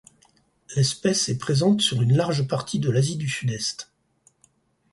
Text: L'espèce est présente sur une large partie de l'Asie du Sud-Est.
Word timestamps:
L'espèce 0.75 1.29
est 1.29 1.37
présente 1.37 1.79
sur 1.81 2.01
une 2.01 2.17
large 2.17 2.47
partie 2.47 2.79
de 2.79 2.89
l'Asie 2.89 3.17
du 3.17 3.29
Sud-Est. 3.29 3.91